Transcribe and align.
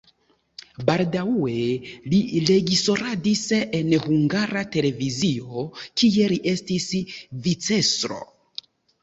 Baldaŭe 0.85 1.57
li 2.13 2.21
reĝisoradis 2.51 3.43
en 3.81 3.93
Hungara 4.07 4.65
Televizio, 4.77 5.67
kie 6.01 6.33
li 6.33 6.41
estis 6.55 6.89
vicestro. 7.47 8.19